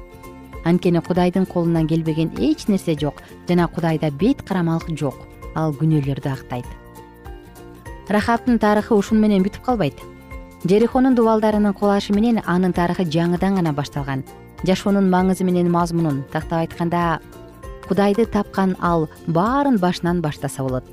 Анткени 0.64 1.00
кудайдын 1.00 1.46
колунан 1.46 1.86
келбеген 1.88 2.32
эч 2.36 2.68
нерсе 2.68 2.98
жок 2.98 3.22
жана 3.48 3.68
кудайда 3.68 4.10
бет 4.10 4.42
карамалык 4.42 4.98
жок 4.98 5.14
ал 5.54 5.72
күнөөлөрдү 5.74 6.30
актайт. 6.32 6.66
Рахабтын 8.08 8.58
тарыхы 8.58 8.94
ушуну 8.96 9.20
менен 9.20 9.44
бүтүп 9.44 9.64
калбайт. 9.64 9.98
Жерихонун 10.64 11.14
дубалдарынын 11.14 11.74
кулашы 11.74 12.14
менен 12.16 12.40
анын 12.46 12.72
тарыхы 12.72 13.04
жаңыдан 13.04 13.60
гана 13.60 13.72
башталган. 13.72 14.24
Жашоонун 14.64 15.10
маңызы 15.12 15.44
менен 15.44 15.70
мазмунун 15.70 16.24
тактап 16.32 16.64
айтканда 16.64 17.20
кудайды 17.86 18.26
тапкан 18.26 18.76
ал 18.80 19.08
баарын 19.26 19.76
башынан 19.78 20.20
баштаса 20.20 20.62
болот. 20.62 20.84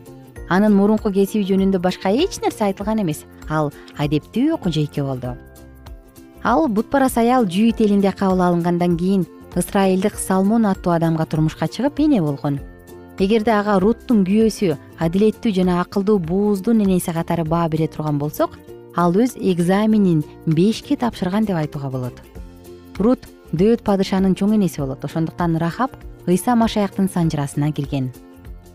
Анын 0.50 0.76
мурунку 0.76 1.10
кесиби 1.12 1.48
жөнүндө 1.48 1.80
башка 1.80 2.12
эч 2.12 2.42
нерсе 2.44 2.68
айтылган 2.68 3.02
эмес 3.02 3.24
ал 3.50 3.72
адептүү 3.98 4.60
кожойке 4.62 5.02
болду. 5.02 5.34
Ал 6.44 6.68
бутпарас 6.68 7.18
аял 7.18 7.48
жүйүт 7.48 7.82
элинде 7.82 8.12
кабыл 8.12 8.44
алынгандан 8.44 8.98
кийин 8.98 9.26
ысрайылдык 9.56 10.20
салмон 10.20 10.66
аттуу 10.68 10.94
адамга 10.94 11.26
турмушка 11.26 11.66
чыгып 11.68 12.00
эне 12.06 12.22
болгон 12.22 12.60
эгерде 13.20 13.54
ага 13.56 13.78
руттун 13.80 14.26
күйөөсү 14.28 14.76
адилеттүү 15.00 15.54
жана 15.56 15.80
акылдуу 15.84 16.18
бууздун 16.20 16.82
энеси 16.84 17.14
катары 17.16 17.46
баа 17.48 17.70
бере 17.70 17.88
турган 17.88 18.20
болсок 18.20 18.58
ал 18.96 19.16
өз 19.16 19.38
экзаменин 19.40 20.24
бешке 20.46 20.98
тапшырган 21.00 21.46
деп 21.46 21.56
айтууга 21.56 21.90
болот. 21.90 22.20
Рут 23.00 23.28
дөөт 23.54 23.84
падышанын 23.84 24.36
чоң 24.36 24.56
энеси 24.56 24.82
болот. 24.82 25.04
Ошондуктан 25.04 25.56
рахаб 25.58 25.92
ыйса 26.28 26.56
машаяктын 26.56 27.08
санжырасына 27.08 27.72
кирген 27.72 28.12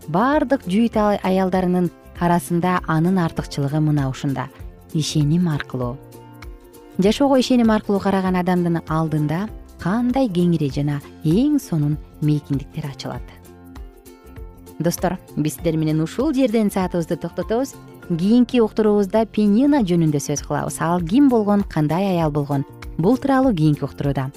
баардык 0.07 0.65
жүйүт 0.65 0.97
аялдарынын 1.21 1.91
арасында 2.19 2.79
анын 2.87 3.19
артыкчылыгы 3.21 3.81
мына 3.81 4.09
ушунда. 4.09 4.47
Ишеним 4.93 5.47
аркылуу. 5.49 5.97
Жашоого 6.97 7.39
ишеним 7.39 7.71
аркылуу 7.71 8.01
караган 8.01 8.35
адамдын 8.35 8.81
алдында 8.87 9.47
кандай 9.81 10.27
кеңири 10.29 10.69
жана 10.73 10.99
эң 11.23 11.59
сонун 11.59 11.97
мейкиндиктер 12.21 12.89
ачылат 12.89 13.40
достор 14.83 15.17
биз 15.35 15.55
сиздер 15.55 15.77
менен 15.77 16.01
ушул 16.01 16.33
жерден 16.33 16.71
саатыбызды 16.71 17.15
токтотобуз. 17.15 17.75
Кийинки 18.09 18.59
уктуруубузда 18.59 19.25
пенина 19.25 19.81
жөнүндө 19.87 20.19
сөз 20.19 20.43
кылабыз. 20.47 20.79
Ал 20.81 21.01
ким 21.01 21.29
болгон 21.29 21.63
кандай 21.63 22.11
аял 22.11 22.31
болгон? 22.31 22.65
Бул 22.97 23.17
тууралуу 23.17 23.53
кийинки 23.53 23.83
уктурууда. 23.83 24.31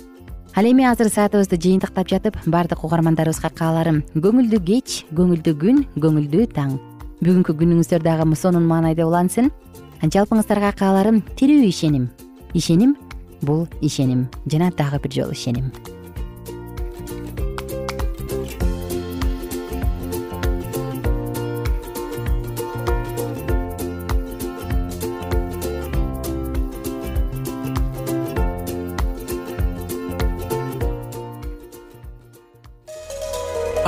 Ал 0.54 0.64
эми 0.64 0.84
азыр 0.84 1.08
саатыбызды 1.08 1.56
жыйынтыктап 1.56 2.08
жатып 2.08 2.36
баардык 2.46 2.84
угармандарыбызга 2.84 3.50
кааларым. 3.50 4.04
Көңүлдүү 4.14 4.60
кеч 4.64 5.04
көңүлдүү 5.10 5.56
күн 5.58 5.82
көңүлдүү 5.96 6.46
таң. 6.54 6.78
Бүгүнкү 7.24 7.56
күнүңүздөр 7.58 8.04
дагы 8.04 8.36
сонун 8.36 8.68
маанайда 8.68 9.06
улансын. 9.06 9.50
Жалпыңыздарга 10.02 10.74
кааларым 10.78 11.22
тирүү 11.34 11.66
ишеним. 11.72 12.10
Ишеним 12.52 12.96
бул 13.42 13.66
ишеним. 13.80 14.28
Жана 14.46 14.70
дагы 14.70 15.00
бир 15.02 15.12
жолу 15.12 15.32
ишеним 15.32 15.72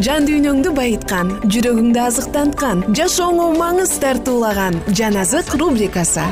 жан 0.00 0.24
дүйнөңдү 0.24 0.70
байыткан 0.72 1.34
жүрөгүңдү 1.52 2.00
азыктанткан 2.00 2.78
жашооңо 2.96 3.50
маңыз 3.58 3.92
тартуулаган 4.00 4.78
жан 4.96 5.18
азык 5.20 5.52
рубрикасы. 5.60 6.24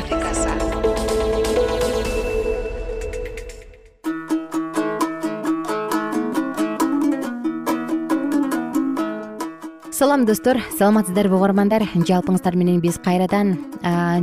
Салам 9.92 10.24
достор 10.24 10.56
саламатсыздарбы 10.78 11.36
угармандар 11.36 11.84
жалпыңыздар 11.92 12.56
менен 12.56 12.80
биз 12.80 12.96
кайрадан 13.04 13.58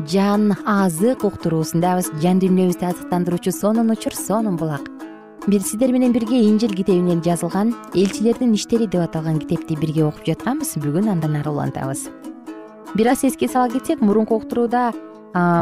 жан 0.10 0.56
азык 0.66 1.22
уктуруусундабыз 1.30 2.10
жан 2.24 2.42
дүйнөбүздү 2.42 2.90
азыктандыруучу 2.90 3.54
сонун 3.54 3.94
учур 3.94 4.18
сонун 4.18 4.58
булак 4.58 4.90
бир 5.48 5.62
сиздер 5.62 5.92
менен 5.92 6.12
бирге 6.12 6.42
инжил 6.44 6.74
китебинен 6.76 7.22
жазылган 7.24 7.74
элчилердин 7.96 8.54
иштери 8.54 8.86
деп 8.86 9.02
аталган 9.02 9.40
китепти 9.40 9.78
бирге 9.80 10.04
окуп 10.04 10.26
жатканбыз 10.28 10.74
бүгүн 10.84 11.08
андан 11.08 11.38
ары 11.40 11.50
улантабыз. 11.50 12.10
Бир 12.96 13.08
аз 13.08 13.24
эске 13.24 13.48
сала 13.48 13.70
кетсек 13.70 14.02
мурунку 14.02 14.36
уктурууда 14.36 14.92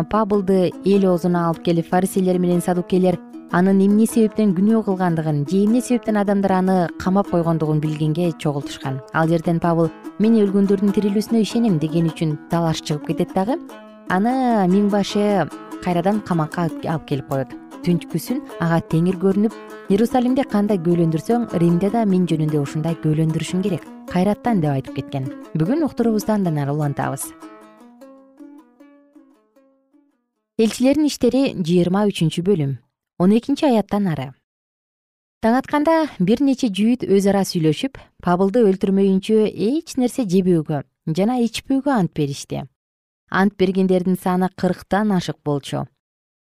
пабылды 0.10 0.72
эл 0.86 1.06
оозуна 1.06 1.50
алып 1.50 1.62
келип 1.64 1.90
фарисейлер 1.90 2.40
менен 2.40 2.62
садукейлер 2.62 3.20
анын 3.52 3.84
эмне 3.86 4.08
себептен 4.08 4.56
күнөө 4.58 4.84
кылгандыгын 4.88 5.46
же 5.50 5.66
эмне 5.66 5.82
себептен 5.82 6.18
адамдар 6.18 6.52
аны 6.52 6.78
камап 6.98 7.30
койгондугун 7.30 7.80
билгенге 7.80 8.32
чогултушкан. 8.40 9.02
Ал 9.14 9.28
жерден 9.28 9.60
пабыл 9.60 9.92
мен 10.18 10.34
өлгөндөрдүн 10.34 10.96
тирилүүсүнө 10.98 11.44
ишенем 11.46 11.78
деген 11.78 12.10
үчүн 12.10 12.40
талаш 12.50 12.82
чыгып 12.82 13.12
кетет 13.12 13.36
дагы 13.36 13.60
аны 14.10 14.66
миң 14.66 14.90
башы 14.90 15.46
кайрадан 15.84 16.22
камакка 16.22 16.70
алып 16.88 17.06
келип 17.06 17.30
коет 17.30 17.54
түнкүсүн 17.86 18.40
ага 18.66 18.80
теңир 18.90 19.18
көрүнүп 19.22 19.56
иерусалимде 19.94 20.46
кандай 20.50 20.80
күбөлөндүрсөң 20.82 21.44
римде 21.62 21.92
да 21.94 22.02
мен 22.10 22.24
жөнүндө 22.30 22.62
ушундай 22.64 22.98
күбөлөндүрүшүң 23.04 23.62
керек 23.66 23.86
кайраттан 24.10 24.64
деп 24.64 24.74
айтып 24.74 24.98
кеткен. 24.98 25.28
Бүгүн 25.54 25.86
уктуруубузду 25.86 26.34
андан 26.34 26.58
ары 26.62 26.74
улантабыз. 26.74 27.28
Элчилердин 30.58 31.10
иштери 31.12 31.44
жыйырма 31.62 32.06
үчүнчү 32.10 32.42
бөлүм 32.48 32.76
он 33.20 33.38
экинчи 33.38 33.68
аяттан 33.70 34.10
ары. 34.10 34.32
Таң 35.46 35.60
атканда 35.62 35.98
бир 36.18 36.42
нече 36.42 36.72
жүйүт 36.74 37.06
өз 37.06 37.30
ара 37.30 37.46
сүйлөшүп 37.46 38.00
пабылды 38.26 38.66
өлтүрмөйүнчө 38.66 39.44
эч 39.52 40.00
нерсе 40.02 40.26
жебөөгө 40.26 40.82
жана 41.14 41.42
ичпөөгө 41.46 41.92
ант 41.94 42.16
беришти. 42.18 42.64
Ант 43.30 43.58
бергендердин 43.60 44.18
саны 44.18 44.50
кырктан 44.58 45.12
ашык 45.12 45.38
болчу 45.46 45.86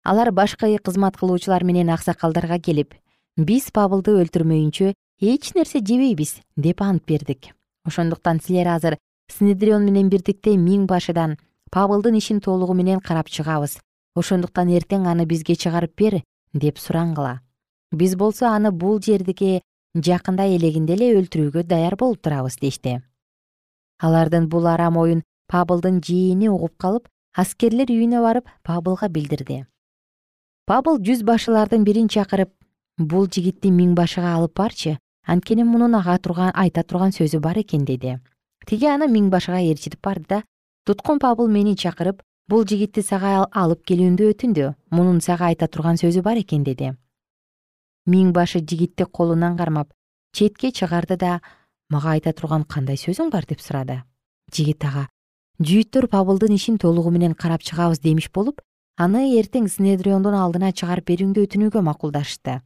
алар 0.04 0.32
башкы 0.32 0.78
кызмат 0.78 1.18
кылуучулар 1.18 1.64
менен 1.64 1.90
аксакалдарга 1.90 2.60
келип 2.60 2.94
биз 3.38 3.72
пабылды 3.72 4.16
өлтүрмөйүнчө 4.22 4.94
эч 5.22 5.54
нерсе 5.56 5.80
жебейбиз 5.80 6.40
деп 6.56 6.82
ант 6.82 7.06
бердик. 7.06 7.54
Ошондуктан 7.86 8.40
силер 8.40 8.68
азыр 8.68 8.98
снедрион 9.32 9.86
менен 9.86 10.10
бирдикте 10.10 10.56
миң 10.58 10.88
башыдан 10.88 11.38
пабылдын 11.72 12.18
ишин 12.18 12.40
толугу 12.40 12.74
менен 12.74 13.00
карап 13.00 13.30
чыгабыз. 13.30 13.80
Ошондуктан 14.16 14.70
эртең 14.70 15.08
аны 15.08 15.26
бизге 15.26 15.56
чыгарып 15.56 15.96
бер 15.96 16.22
деп 16.54 16.80
сураңгыла 16.80 17.40
биз 17.92 18.16
болсо 18.16 18.48
аны 18.50 18.72
бул 18.72 19.00
жердиге 19.02 19.62
жакындай 19.96 20.56
элегинде 20.58 20.94
эле 20.94 21.14
өлтүрүүгө 21.20 21.64
даяр 21.64 21.96
болуп 21.96 22.22
турабыз 22.22 22.60
дешти. 22.62 23.02
Алардын 24.00 24.48
бул 24.50 24.68
арам 24.68 24.98
оюн 24.98 25.24
пабылдын 25.48 26.02
жээни 26.02 26.50
угуп 26.50 26.78
калып 26.78 27.10
аскерлер 27.36 27.90
үйүнө 27.90 28.22
барып 28.22 28.50
пабылга 28.64 29.10
билдирди 29.10 29.66
пабыл 30.70 31.00
жүз 31.02 31.24
башылардын 31.26 31.82
бирин 31.82 32.08
чакырып 32.14 32.52
бул 33.12 33.26
жигитти 33.26 33.72
миң 33.74 33.96
башыга 33.98 34.36
алып 34.38 34.54
барчы 34.60 34.92
анткени 35.26 35.64
мунун 35.66 35.96
ага 35.98 36.18
турган 36.22 36.52
айта 36.54 36.84
турган 36.84 37.10
сөзү 37.16 37.40
бар 37.42 37.58
экен 37.58 37.86
деди. 37.86 38.20
Тиги 38.68 38.86
аны 38.86 39.08
миң 39.10 39.32
башыга 39.34 39.64
ээрчитип 39.66 40.04
барды 40.04 40.28
да 40.30 40.44
туткун 40.86 41.18
пабыл 41.18 41.50
мени 41.50 41.74
чакырып 41.74 42.22
бул 42.48 42.68
жигитти 42.70 43.02
сага 43.02 43.48
алып 43.50 43.82
келүүмдү 43.90 44.30
өтүндү 44.36 44.70
мунун 44.92 45.22
сага 45.26 45.50
айта 45.50 45.68
турган 45.68 45.98
сөзү 45.98 46.22
бар 46.22 46.38
экен 46.38 46.64
деди. 46.64 46.94
Миң 48.06 48.32
башы 48.32 48.62
жигитти 48.62 49.10
колунан 49.10 49.58
кармап 49.58 49.90
четке 50.38 50.70
чыгарды 50.70 51.18
да 51.18 51.42
мага 51.90 52.14
айта 52.14 52.34
турган 52.34 52.64
кандай 52.64 52.96
сөзүң 52.96 53.34
бар 53.34 53.50
деп 53.50 53.66
сурады. 53.66 54.04
Жигит 54.54 54.86
ага 54.86 55.08
жүйүттөр 55.60 56.08
пабылдын 56.14 56.54
ишин 56.54 56.78
толугу 56.78 57.10
менен 57.10 57.34
карап 57.34 57.66
чыгабыз 57.66 58.06
демиш 58.06 58.30
болуп 58.30 58.62
аны 59.00 59.22
эртең 59.40 59.70
снедриондун 59.72 60.36
алдына 60.36 60.74
чыгарып 60.76 61.06
берүүңдү 61.08 61.46
өтүнүүгө 61.48 61.82
макулдашты. 61.88 62.58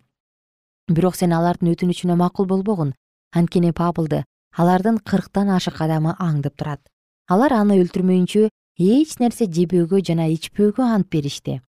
Бирок 0.90 1.16
сен 1.16 1.34
алардын 1.38 1.70
өтүнүчүнө 1.76 2.16
макул 2.18 2.48
болбогун. 2.50 2.96
Анткени 3.38 3.70
пабылды 3.72 4.24
алардын 4.58 4.98
кырктан 4.98 5.52
ашык 5.54 5.78
адамы 5.86 6.16
аңдып 6.18 6.58
турат. 6.58 6.82
Алар 7.30 7.54
аны 7.60 7.78
өлтүрмөйүнчө 7.84 8.48
эч 8.82 9.14
нерсе 9.22 9.46
жебөөгө 9.46 10.02
жана 10.10 10.26
ичпөөгө 10.34 10.82
ант 10.96 11.10
беришти. 11.14 11.60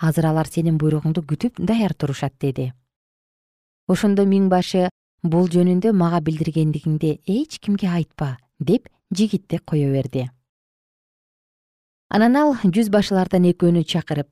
Азыр 0.00 0.30
алар 0.32 0.48
сенин 0.48 0.78
буйругуңду 0.80 1.24
күтүп 1.24 1.60
даяр 1.60 1.92
турушат 1.92 2.32
деди. 2.40 2.72
Ошондо 3.88 4.24
миң 4.24 4.48
башы 4.48 4.88
бул 5.22 5.48
жөнүндө 5.52 5.92
мага 5.92 6.22
билдиргендигиңди 6.24 7.18
эч 7.26 7.60
кимге 7.60 7.92
айтпа 7.92 8.36
деп 8.60 8.88
жигитти 9.12 9.60
кое 9.64 9.92
берди 9.92 10.28
анан 12.08 12.36
ал 12.36 12.54
жүз 12.62 12.90
башылардан 12.94 13.46
экөөнү 13.50 13.82
чакырып 13.82 14.28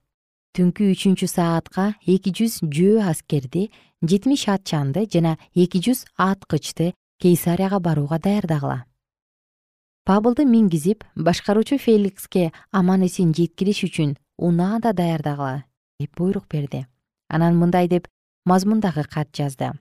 түнкү 0.55 0.93
үчүнчү 0.95 1.27
саатка 1.27 1.95
эки 2.07 2.31
жүз 2.31 2.61
жөө 2.63 3.03
аскерди 3.11 3.71
жетимиш 4.07 4.47
атчанды 4.53 5.03
жана 5.11 5.35
эки 5.55 5.81
жүз 5.83 6.05
аткычты 6.15 6.93
кейсарияга 7.19 7.81
барууга 7.81 8.21
даярдагыла. 8.23 8.85
Пабылды 10.05 10.45
мингизип 10.45 11.03
башкаруучу 11.17 11.79
феликске 11.79 12.53
аман 12.71 13.07
эсен 13.07 13.33
жеткириш 13.35 13.83
үчүн 13.89 14.15
унаа 14.39 14.79
да 14.79 14.93
даярдагыла 14.93 15.65
деп 15.99 16.15
буйрук 16.15 16.47
берди. 16.47 16.87
Анан 17.29 17.57
мындай 17.59 17.89
деп 17.89 18.07
мазмундагы 18.45 19.05
кат 19.11 19.35
жазды. 19.35 19.73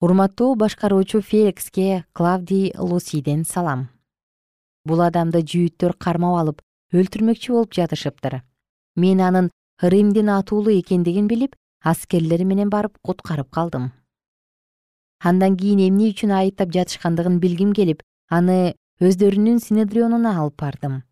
Урматтуу 0.00 0.54
башкаруучу 0.54 1.22
феликске 1.22 2.04
клавдий 2.12 2.72
лусийден 2.78 3.44
салам 3.44 3.88
бул 4.84 5.00
адамды 5.00 5.40
жүйүттөр 5.42 5.96
кармап 5.98 6.38
алып 6.40 6.62
өлтүрмөкчү 6.92 7.52
болуп 7.52 7.74
жатышыптыр. 7.74 8.42
Мен 8.96 9.20
анын 9.20 9.50
римдин 9.82 10.28
атуулу 10.30 10.70
экендигин 10.78 11.28
билип 11.28 11.56
аскерлери 11.82 12.44
менен 12.44 12.70
барып 12.70 12.98
куткарып 13.02 13.50
калдым. 13.50 13.90
Андан 15.20 15.56
кийин 15.56 15.80
эмне 15.88 16.10
үчүн 16.12 16.32
айыптап 16.36 16.70
жатышкандыгын 16.76 17.40
билгим 17.40 17.72
келип 17.72 18.02
аны 18.28 18.74
өздөрүнүн 19.00 19.58
синедрионуна 19.60 20.36
алып 20.40 20.60
бардым. 20.60 21.02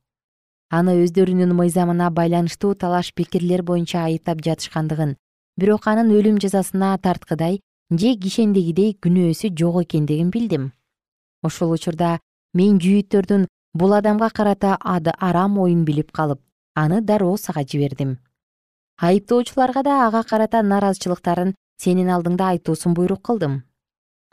Аны 0.71 0.95
өздөрүнүн 1.05 1.53
мыйзамына 1.57 2.11
байланыштуу 2.11 2.75
талаш 2.75 3.13
пикирлер 3.17 3.63
боюнча 3.63 4.05
айыптап 4.05 4.45
жатышкандыгын 4.45 5.17
бирок 5.57 5.87
анын 5.89 6.13
өлүм 6.13 6.39
жазасына 6.45 6.97
тарткыдай 7.05 7.61
же 7.91 8.15
кишендегидей 8.17 8.95
күнөөсү 9.03 9.53
жок 9.59 9.83
экендигин 9.83 10.31
билдим. 10.31 10.73
Ошол 11.43 11.75
учурда 11.77 12.21
мен 12.55 12.79
жүйүттөрдүн 12.79 13.49
бул 13.75 13.95
адамга 13.95 14.31
карата 14.31 14.77
арам 14.83 15.59
оюн 15.59 15.85
билип 15.85 16.13
калып 16.13 16.41
аны 16.75 17.01
дароо 17.01 17.37
сага 17.37 17.65
жибердим. 17.65 18.19
Айыптоочуларга 19.01 19.83
да 19.83 20.07
ага 20.07 20.23
карата 20.23 20.63
нааразычылыктарын 20.63 21.55
сенин 21.79 22.09
алдыңда 22.09 22.53
айтуусун 22.53 22.95
буйрук 22.95 23.23
кылдым. 23.23 23.63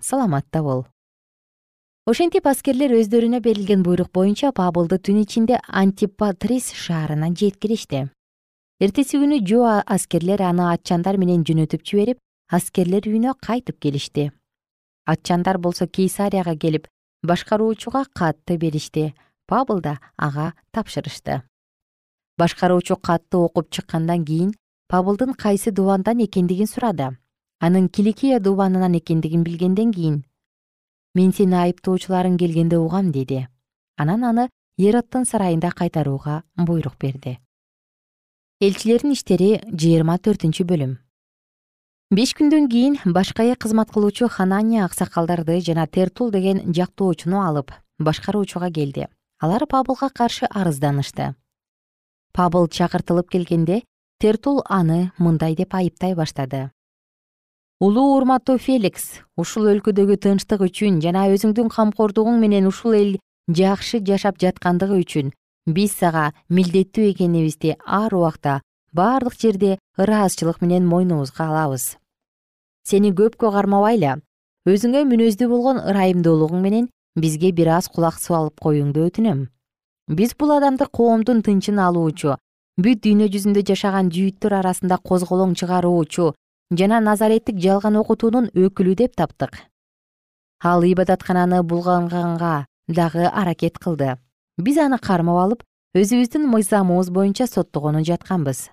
Саламатта 0.02 0.62
бол. 0.64 0.86
Ошентип 2.06 2.48
аскерлер 2.48 2.92
өздөрүнө 3.00 3.40
берилген 3.40 3.84
буйрук 3.84 4.12
боюнча 4.14 4.52
пабылды 4.52 4.98
түн 4.98 5.22
ичинде 5.24 5.60
антипатрис 5.68 6.72
шаарына 6.74 7.32
жеткиришти. 7.36 8.10
Эртеси 8.80 9.20
күнү 9.20 9.42
жөө 9.46 9.84
аскерлер 9.86 10.42
аны 10.42 10.70
атчандар 10.74 11.18
менен 11.18 11.44
жөнөтүп 11.44 11.84
жиберип 11.84 12.20
аскерлер 12.52 13.08
үйүнө 13.08 13.36
кайтып 13.46 13.80
келишти. 13.80 14.32
Атчандар 15.06 15.58
болсо 15.58 15.88
кейсарияга 15.88 16.56
келип 16.56 16.88
башкаруучуга 17.24 18.06
катты 18.14 18.58
беришти 18.58 19.14
пабыл 19.50 19.82
да 19.82 19.98
ага 20.16 20.54
тапшырышты. 20.72 21.42
Башкаруучу 22.38 22.96
катты 22.96 23.38
окуп 23.38 23.72
чыккандан 23.74 24.24
кийин 24.26 24.54
пабылдын 24.88 25.34
кайсы 25.34 25.72
дубандан 25.72 26.24
экендигин 26.26 26.68
сурады. 26.68 27.18
Анын 27.60 27.90
киликия 27.90 28.40
дубанынан 28.40 28.98
экендигин 29.00 29.44
билгенден 29.44 29.92
кийин 29.92 30.24
мен 31.16 31.34
сени 31.34 31.58
айыптоочуларың 31.64 32.38
келгенде 32.38 32.78
угам 32.78 33.12
деди. 33.12 33.48
Анан 33.98 34.24
аны 34.24 34.50
эроддун 34.78 35.26
сарайында 35.26 35.72
кайтарууга 35.72 36.44
буйрук 36.56 36.96
берди. 37.02 37.40
Элчилердин 38.62 39.18
иштери 39.18 39.52
жыйырма 39.74 40.20
төртүнчү 40.20 40.64
бөлүм. 40.70 40.98
Беш 42.14 42.36
күндөн 42.38 42.70
кийин 42.70 42.98
башка 43.06 43.44
кызмат 43.56 43.92
кылуучу 43.92 44.30
ханания 44.30 44.86
аксакалдарды 44.86 45.60
жана 45.62 45.88
тертул 45.88 46.32
деген 46.32 46.74
жактоочуну 46.74 47.42
алып 47.42 47.74
башкаруучуга 48.00 48.72
келди 48.72 49.08
алар 49.40 49.66
пабылга 49.66 50.10
каршы 50.10 50.46
арызданышты. 50.46 51.36
Пабыл 52.34 52.68
чакыртылып 52.68 53.30
келгенде 53.32 53.82
тертул 54.20 54.62
аны 54.68 55.12
мындай 55.18 55.56
деп 55.56 55.74
айыптай 55.74 56.14
баштады. 56.16 56.72
Улуу 57.80 58.18
урматтуу 58.18 58.58
феликс 58.60 59.22
ушул 59.40 59.70
өлкөдөгү 59.72 60.18
тынчтык 60.20 60.66
үчүн 60.68 61.00
жана 61.00 61.30
өзүңдүн 61.32 61.72
камкордугуң 61.72 62.42
менен 62.44 62.68
ушул 62.68 62.98
эл 62.98 63.14
жакшы 63.48 64.02
жашап 64.04 64.42
жаткандыгы 64.44 65.00
үчүн 65.00 65.32
биз 65.66 65.96
сага 65.96 66.34
милдеттүү 66.50 67.14
экенибизди 67.14 67.78
ар 67.86 68.14
убакта 68.14 68.60
бардык 68.92 69.40
жерде 69.40 69.78
ыраазычылык 69.98 70.60
менен 70.62 70.86
мойнубузга 70.86 71.48
алабыз. 71.48 71.96
Сени 72.84 73.14
көпкө 73.16 73.54
кармабайлы 73.56 74.20
өзүңө 74.68 75.06
мүнөздүү 75.08 75.48
болгон 75.48 75.80
ырайымдуулугуң 75.80 76.60
менен 76.62 76.90
бизге 77.16 77.52
бир 77.52 77.68
аз 77.78 77.88
кулак 77.88 78.20
салып 78.20 78.60
коюңду 78.60 79.08
өтүнөм. 79.10 79.48
Биз 80.10 80.34
бул 80.40 80.52
адамды 80.56 80.86
коомдун 80.92 81.42
тынчын 81.46 81.80
алуучу 81.80 82.36
бүт 82.80 83.04
дүйнө 83.04 83.28
жүзүндө 83.34 83.64
жашаган 83.68 84.10
жүйүттөр 84.14 84.56
арасында 84.62 84.98
козголоң 85.10 85.54
чыгаруучу 85.60 86.32
жана 86.80 87.00
назареттик 87.04 87.60
жалган 87.62 88.00
окутуунун 88.00 88.50
өкүлү 88.56 88.96
деп 89.04 89.16
таптык. 89.20 89.60
Ал 90.64 90.84
ибадаткананы 90.84 91.62
булганганга 91.64 92.66
дагы 92.88 93.28
аракет 93.28 93.80
кылды. 93.80 94.18
Биз 94.58 94.78
аны 94.78 94.98
кармап 94.98 95.44
алып 95.44 95.64
өзүбүздүн 95.96 96.50
мыйзамыбыз 96.50 97.10
боюнча 97.12 97.48
соттогону 97.48 98.04
жатканбыз. 98.06 98.70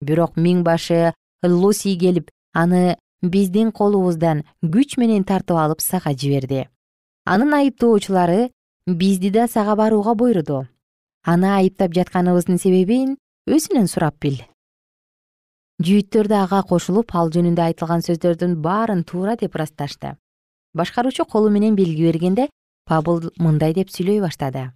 Бирок 0.00 0.36
миң 0.36 0.62
башы 0.64 1.12
луси 1.42 1.96
келип 1.98 2.30
аны 2.54 2.96
биздин 3.22 3.72
колубуздан 3.72 4.44
күч 4.62 4.96
менен 4.96 5.24
тартып 5.24 5.56
алып 5.56 5.80
сага 5.84 6.14
жиберди 6.14 6.68
анын 7.30 7.54
айыптоочулары 7.60 8.50
бизди 8.86 9.30
да 9.30 9.46
сага 9.48 9.76
барууга 9.76 10.14
буйруду 10.14 10.66
аны 11.22 11.48
айыптап 11.54 11.92
жатканыбыздын 11.94 12.58
себебин 12.58 13.16
өзүнөн 13.46 13.86
сурап 13.88 14.16
бил. 14.20 14.40
Жүйүттөр 15.80 16.28
да 16.28 16.42
ага 16.44 16.62
кошулуп 16.68 17.14
ал 17.16 17.30
жөнүндө 17.32 17.62
айтылган 17.68 18.02
сөздөрдүн 18.04 18.56
баарын 18.64 19.04
туура 19.04 19.36
деп 19.36 19.54
ырасташты. 19.56 20.16
Башкаруучу 20.74 21.24
колу 21.24 21.50
менен 21.50 21.76
белги 21.76 22.04
бергенде 22.08 22.48
пабыл 22.86 23.30
мындай 23.38 23.74
деп 23.74 23.90
сүйлөй 23.90 24.20
баштады. 24.20 24.70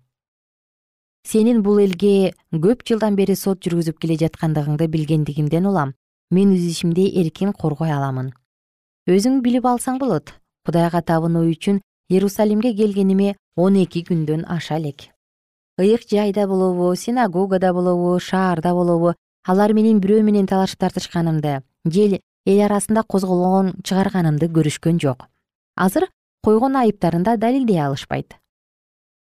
Сенин 1.24 1.62
бул 1.62 1.80
элге 1.80 2.34
көп 2.52 2.84
жылдан 2.84 3.16
бери 3.16 3.36
сот 3.36 3.60
жүргүзүп 3.64 3.98
келе 4.00 4.16
жаткандыгыңды 4.20 4.88
билгендигимден 4.88 5.66
улам. 5.66 5.94
Мен 6.30 6.52
өз 6.56 6.64
ишимди 6.70 7.08
эркин 7.20 7.52
коргой 7.52 7.92
аламын. 7.92 8.32
Өзүң 9.08 9.40
билип 9.44 9.64
алсаң 9.64 9.98
болот. 9.98 10.34
Кудайга 10.64 11.00
табынуу 11.02 11.44
үчүн 11.52 11.80
иерусалимге 12.08 12.74
келгениме 12.74 13.36
он 13.56 13.76
эки 13.76 14.04
күндөн 14.04 14.44
аша 14.48 14.78
элек. 14.78 15.08
Ыйык 15.78 16.08
жайда 16.10 16.46
болобу 16.46 16.94
синагогада 16.94 17.72
болобу 17.72 18.18
шаарда 18.20 18.74
болобу 18.74 19.14
алар 19.44 19.72
менин 19.72 20.00
бирөө 20.00 20.22
менен 20.22 20.46
талашып 20.46 20.80
тартышканымды 20.80 21.62
же 21.84 22.20
эл 22.46 22.60
арасында 22.66 23.02
козголгон 23.02 23.74
чыгарганымды 23.82 24.48
көрүшкөн 24.48 25.00
жок. 25.00 25.28
Азыр 25.76 26.08
койгон 26.44 26.76
айыптарын 26.76 27.22
да 27.22 27.36
далилдей 27.36 27.80
алышпайт. 27.80 28.36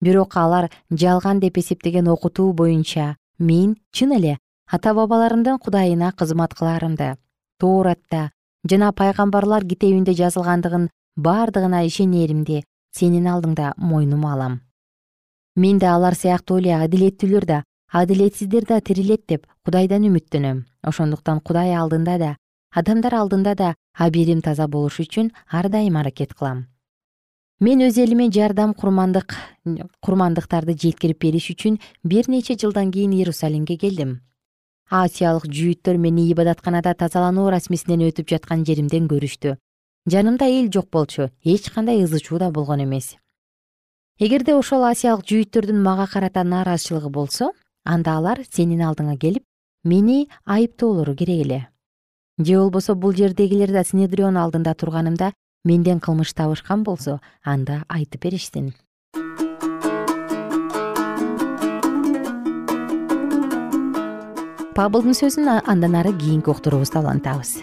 Бирок 0.00 0.36
алар 0.36 0.70
жалган 0.90 1.40
деп 1.40 1.58
эсептеген 1.58 2.08
окутуу 2.08 2.52
боюнча 2.52 3.16
мен 3.38 3.76
чын 3.92 4.12
эле 4.18 4.38
ата 4.66 4.94
бабаларымдын 4.94 5.58
кудайына 5.58 6.12
кызмат 6.12 6.54
кылаарымды 6.54 7.16
тооратта 7.58 8.30
жана 8.68 8.92
пайгамбарлар 8.92 9.64
китебинде 9.64 10.12
жазылгандыгын 10.12 10.90
бардыгына 11.16 11.84
ишенеримди 11.86 12.62
сенин 12.94 13.26
алдыңда 13.30 13.72
мойнума 13.76 14.32
алам. 14.34 14.60
Мен 15.56 15.78
да 15.78 15.94
алар 15.94 16.14
сыяктуу 16.18 16.58
эле 16.58 16.74
адилеттүүлөр 16.74 17.46
да 17.46 17.62
адилетсиздер 17.92 18.66
да 18.66 18.80
тирилет 18.80 19.26
деп 19.28 19.46
кудайдан 19.64 20.02
үмүттөнөм. 20.08 20.64
Ошондуктан 20.82 21.40
кудай 21.40 21.74
алдында 21.74 22.18
да 22.18 22.36
адамдар 22.74 23.14
алдында 23.14 23.54
да 23.54 23.74
абийирим 23.94 24.42
таза 24.42 24.66
болуш 24.68 24.98
үчүн 25.00 25.30
ар 25.50 25.68
дайым 25.70 25.96
аракет 25.96 26.34
кылам. 26.34 26.66
Мен 27.60 27.86
өз 27.86 27.98
элиме 28.02 28.30
жардам 28.34 28.74
курмандык 28.74 29.36
курмандыктарды 30.02 30.74
жеткирип 30.74 31.20
бериш 31.22 31.50
үчүн 31.54 31.78
бир 32.02 32.28
нече 32.28 32.58
жылдан 32.58 32.90
кийин 32.90 33.12
иерусалимге 33.14 33.76
келдим. 33.78 34.20
Асиялык 34.90 35.46
жүйүттөр 35.46 35.96
мени 35.96 36.26
ибадатканада 36.32 36.94
тазалануу 36.98 37.46
расмисинен 37.54 38.02
өтүп 38.10 38.28
жаткан 38.34 38.66
жеримден 38.66 39.06
көрүштү 39.08 39.54
жанымда 40.06 40.44
эл 40.44 40.70
жок 40.70 40.90
болчу 40.90 41.30
эч 41.42 41.70
кандай 41.70 42.04
ызы 42.04 42.20
чуу 42.20 42.38
да 42.38 42.50
болгон 42.50 42.84
эмес. 42.84 43.16
Эгерде 44.18 44.54
ошол 44.54 44.84
асиялык 44.84 45.24
жүйүттөрдүн 45.26 45.80
мага 45.82 46.06
карата 46.06 46.44
нааразычылыгы 46.44 47.08
болсо 47.10 47.52
анда 47.84 48.18
алар 48.18 48.44
сенин 48.50 48.84
алдыңа 48.84 49.16
келип 49.18 49.44
мени 49.84 50.28
айыптоолору 50.44 51.16
керек 51.16 51.46
эле. 51.46 51.68
Же 52.38 52.58
болбосо 52.58 52.94
бул 52.94 53.12
жердегилер 53.12 53.72
да 53.72 53.84
синедрион 53.84 54.36
алдында 54.36 54.74
турганымда 54.74 55.32
менден 55.64 56.00
кылмыш 56.00 56.34
табышкан 56.34 56.84
болсо 56.84 57.20
анда 57.42 57.84
айтып 57.88 58.22
беришсин 58.22 58.74
пабылдын 64.74 65.14
сөзүн 65.14 65.48
андан 65.64 65.94
ары 65.94 66.12
кийинки 66.18 66.50
уктуруубузда 66.50 67.00
улантабыз 67.00 67.62